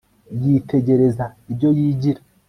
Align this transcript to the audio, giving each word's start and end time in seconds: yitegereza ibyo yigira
yitegereza 0.41 1.25
ibyo 1.51 1.69
yigira 1.77 2.21